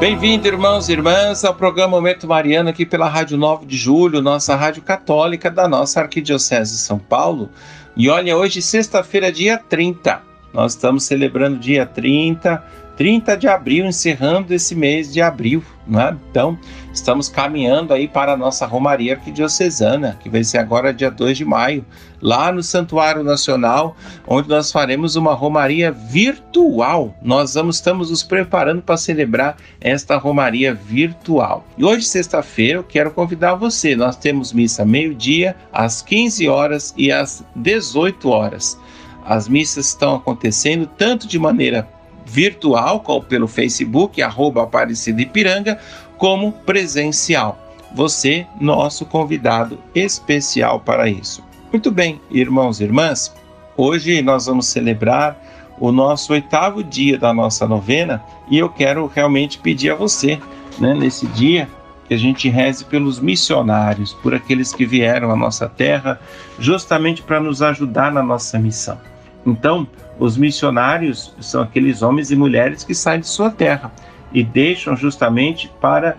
[0.00, 4.56] Bem-vindo, irmãos e irmãs, ao programa Momento Mariano aqui pela Rádio 9 de Julho, nossa
[4.56, 7.50] rádio católica da nossa Arquidiocese de São Paulo.
[7.94, 10.22] E olha, hoje, sexta-feira, dia 30.
[10.54, 12.64] Nós estamos celebrando dia 30
[13.00, 16.14] 30 de abril, encerrando esse mês de abril, né?
[16.30, 16.58] Então,
[16.92, 21.42] estamos caminhando aí para a nossa Romaria Arquidiocesana, que vai ser agora dia 2 de
[21.42, 21.82] maio,
[22.20, 23.96] lá no Santuário Nacional,
[24.26, 27.16] onde nós faremos uma Romaria virtual.
[27.22, 31.64] Nós vamos, estamos nos preparando para celebrar esta Romaria virtual.
[31.78, 33.96] E hoje, sexta-feira, eu quero convidar você.
[33.96, 38.78] Nós temos missa meio-dia, às 15 horas e às 18 horas.
[39.24, 41.88] As missas estão acontecendo tanto de maneira
[42.26, 45.78] virtual, pelo Facebook, arroba Aparecida Ipiranga,
[46.16, 47.58] como presencial.
[47.94, 51.42] Você, nosso convidado especial para isso.
[51.72, 53.34] Muito bem, irmãos e irmãs,
[53.76, 55.36] hoje nós vamos celebrar
[55.78, 60.38] o nosso oitavo dia da nossa novena e eu quero realmente pedir a você,
[60.78, 61.68] né, nesse dia,
[62.06, 66.20] que a gente reze pelos missionários, por aqueles que vieram à nossa terra,
[66.58, 68.98] justamente para nos ajudar na nossa missão.
[69.46, 69.86] Então,
[70.18, 73.90] os missionários são aqueles homens e mulheres que saem de sua terra
[74.32, 76.16] e deixam justamente para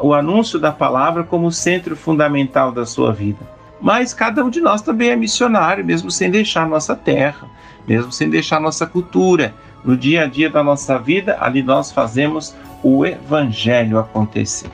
[0.00, 3.38] o anúncio da palavra como centro fundamental da sua vida.
[3.80, 7.48] Mas cada um de nós também é missionário, mesmo sem deixar nossa terra,
[7.88, 9.54] mesmo sem deixar nossa cultura.
[9.82, 14.70] No dia a dia da nossa vida, ali nós fazemos o evangelho acontecer.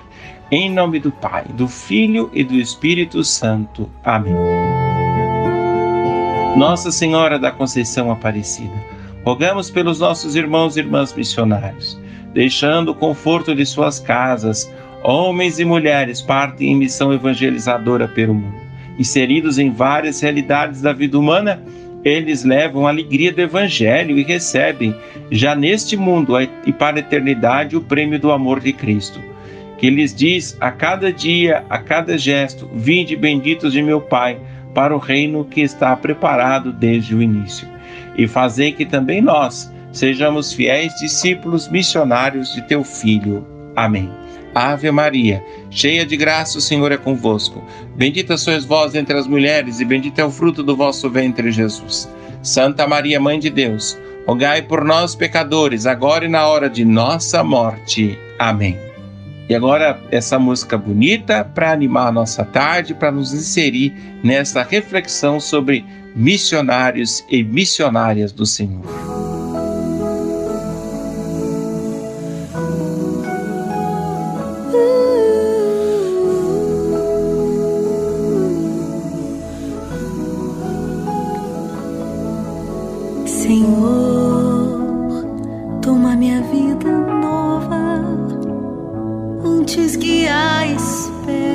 [0.50, 3.88] Em nome do Pai, do Filho e do Espírito Santo.
[4.04, 4.75] Amém.
[6.56, 8.72] Nossa Senhora da Conceição Aparecida,
[9.22, 12.00] rogamos pelos nossos irmãos e irmãs missionários,
[12.32, 14.72] deixando o conforto de suas casas,
[15.04, 18.56] homens e mulheres partem em missão evangelizadora pelo mundo.
[18.98, 21.62] Inseridos em várias realidades da vida humana,
[22.02, 24.96] eles levam a alegria do Evangelho e recebem,
[25.30, 29.20] já neste mundo e para a eternidade, o prêmio do amor de Cristo,
[29.76, 34.40] que lhes diz a cada dia, a cada gesto: Vinde benditos de meu Pai
[34.76, 37.66] para o reino que está preparado desde o início.
[38.14, 43.46] E fazei que também nós sejamos fiéis discípulos missionários de teu Filho.
[43.74, 44.10] Amém.
[44.54, 47.64] Ave Maria, cheia de graça, o Senhor é convosco.
[47.94, 52.06] Bendita sois vós entre as mulheres, e bendito é o fruto do vosso ventre, Jesus.
[52.42, 57.42] Santa Maria, Mãe de Deus, rogai por nós, pecadores, agora e na hora de nossa
[57.42, 58.18] morte.
[58.38, 58.85] Amém.
[59.48, 65.38] E agora, essa música bonita para animar a nossa tarde, para nos inserir nessa reflexão
[65.38, 65.84] sobre
[66.16, 69.25] missionários e missionárias do Senhor.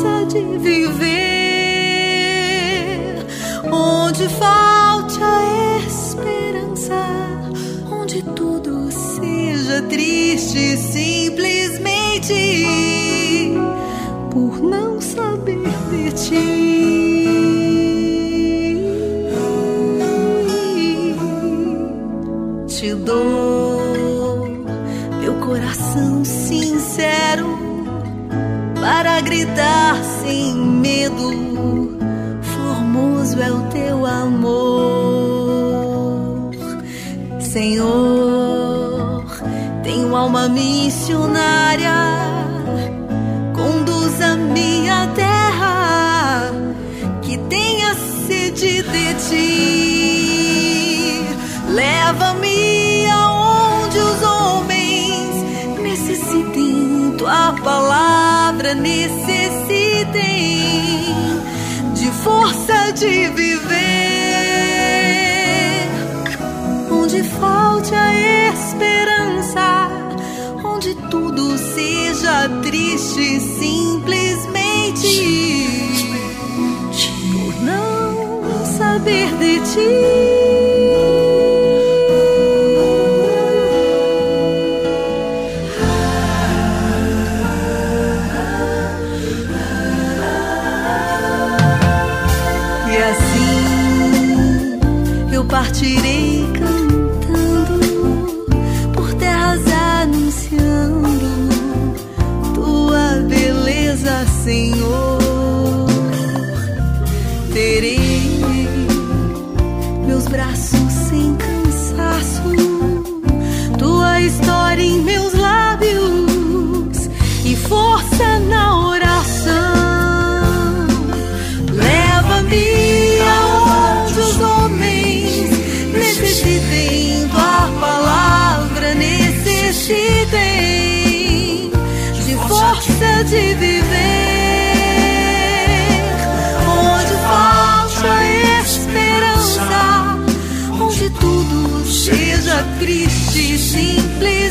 [0.00, 1.26] graça de viver.
[3.70, 7.06] Onde falte a esperança,
[7.90, 12.34] onde tudo seja triste, simplesmente
[14.30, 16.70] por não saber de ti.
[22.68, 24.48] Te dou
[25.20, 27.69] meu coração sincero
[28.80, 31.98] para gritar sem medo.
[32.42, 35.30] Formoso é o teu amor,
[37.38, 39.26] Senhor.
[39.82, 41.92] Tenho alma missionária,
[43.54, 46.50] conduza-me à terra
[47.22, 47.94] que tenha
[48.26, 49.89] sede de ti.
[62.22, 63.88] Força de viver,
[66.90, 68.12] onde falte a
[68.52, 69.88] esperança,
[70.64, 75.00] onde tudo seja triste simplesmente
[77.32, 80.09] por não saber de ti.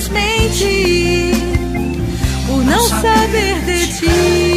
[0.09, 1.31] Simplesmente
[2.47, 4.48] por não saber de ti.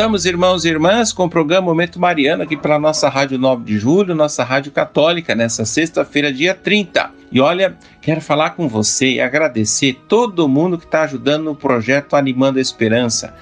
[0.00, 3.78] Voltamos, irmãos e irmãs, com o programa Momento Mariano aqui pela nossa Rádio 9 de
[3.78, 7.10] Julho, nossa Rádio Católica, nessa sexta-feira, dia 30.
[7.30, 12.16] E olha, quero falar com você e agradecer todo mundo que está ajudando no projeto
[12.16, 13.34] Animando a Esperança.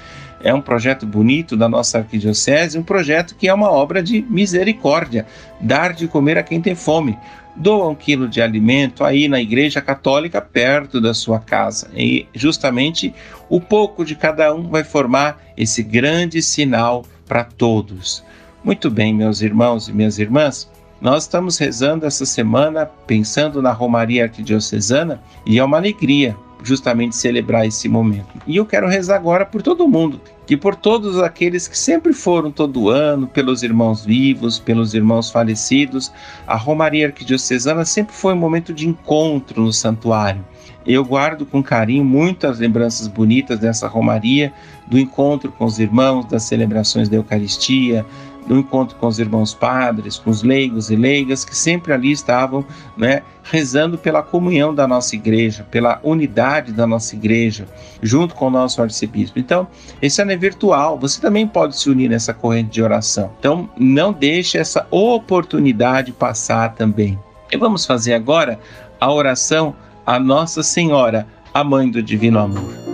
[0.43, 5.27] É um projeto bonito da nossa arquidiocese, um projeto que é uma obra de misericórdia,
[5.61, 7.19] dar de comer a quem tem fome
[7.59, 11.91] doa um quilo de alimento aí na igreja católica perto da sua casa.
[11.95, 13.13] E justamente
[13.49, 18.25] o pouco de cada um vai formar esse grande sinal para todos.
[18.63, 20.71] Muito bem, meus irmãos e minhas irmãs,
[21.01, 27.67] nós estamos rezando essa semana pensando na Romaria Arquidiocesana e é uma alegria justamente celebrar
[27.67, 28.29] esse momento.
[28.47, 32.51] E eu quero rezar agora por todo mundo, que por todos aqueles que sempre foram
[32.51, 36.13] todo ano, pelos irmãos vivos, pelos irmãos falecidos,
[36.47, 40.45] a Romaria Arquidiocesana sempre foi um momento de encontro no santuário.
[40.87, 44.53] Eu guardo com carinho muitas lembranças bonitas dessa Romaria,
[44.87, 48.07] do encontro com os irmãos, das celebrações da Eucaristia,
[48.49, 52.65] no encontro com os irmãos padres, com os leigos e leigas que sempre ali estavam,
[52.97, 57.67] né, rezando pela comunhão da nossa igreja, pela unidade da nossa igreja,
[58.03, 59.39] junto com o nosso arcebispo.
[59.39, 59.67] Então,
[60.01, 63.31] esse ano é virtual, você também pode se unir nessa corrente de oração.
[63.39, 67.19] Então, não deixe essa oportunidade passar também.
[67.53, 68.59] E vamos fazer agora
[69.01, 69.75] a oração
[70.09, 72.88] a Nossa Senhora, a mãe do divino amor.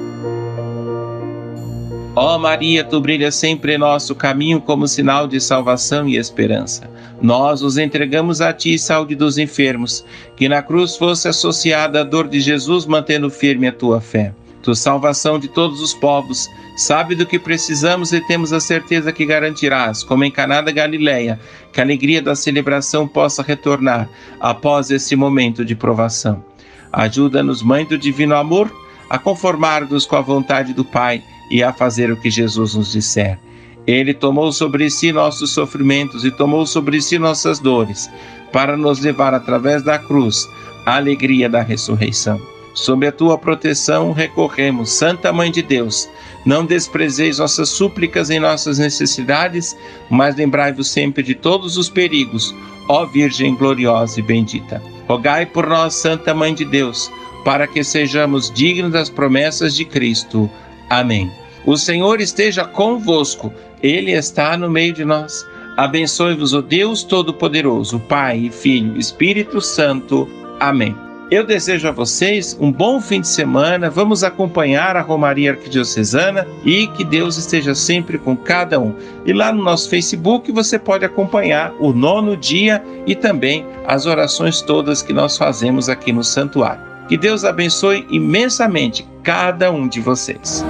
[2.16, 6.88] Ó Maria, tu brilhas sempre em nosso caminho como sinal de salvação e esperança.
[7.20, 10.04] Nós os entregamos a ti, saúde dos enfermos,
[10.36, 14.32] que na cruz fosse associada a dor de Jesus, mantendo firme a tua fé.
[14.62, 19.26] Tu, salvação de todos os povos, sabe do que precisamos e temos a certeza que
[19.26, 21.40] garantirás, como em Caná da Galileia,
[21.72, 26.44] que a alegria da celebração possa retornar após esse momento de provação.
[26.92, 28.72] Ajuda-nos, Mãe do Divino Amor,
[29.10, 33.38] a conformar-nos com a vontade do Pai e a fazer o que Jesus nos disser.
[33.86, 38.10] Ele tomou sobre si nossos sofrimentos e tomou sobre si nossas dores,
[38.52, 40.48] para nos levar através da cruz
[40.86, 42.40] à alegria da ressurreição.
[42.74, 46.08] Sob a tua proteção recorremos, Santa Mãe de Deus.
[46.44, 49.76] Não desprezeis nossas súplicas em nossas necessidades,
[50.10, 52.54] mas lembrai-vos sempre de todos os perigos,
[52.88, 54.82] ó Virgem gloriosa e bendita.
[55.06, 57.10] Rogai por nós, Santa Mãe de Deus,
[57.44, 60.50] para que sejamos dignos das promessas de Cristo.
[60.90, 61.30] Amém.
[61.66, 65.46] O Senhor esteja convosco, Ele está no meio de nós.
[65.76, 70.28] Abençoe-vos o Deus Todo-Poderoso, Pai, Filho Espírito Santo.
[70.60, 70.94] Amém.
[71.30, 73.90] Eu desejo a vocês um bom fim de semana.
[73.90, 78.94] Vamos acompanhar a Romaria Arquidiocesana e que Deus esteja sempre com cada um.
[79.24, 84.60] E lá no nosso Facebook você pode acompanhar o nono dia e também as orações
[84.60, 86.93] todas que nós fazemos aqui no santuário.
[87.08, 90.64] Que Deus abençoe imensamente cada um de vocês.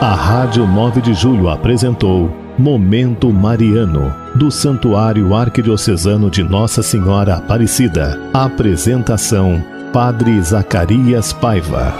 [0.00, 8.20] A Rádio 9 de Julho apresentou Momento Mariano, do Santuário Arquidiocesano de Nossa Senhora Aparecida.
[8.32, 11.92] Apresentação: Padre Zacarias Paiva.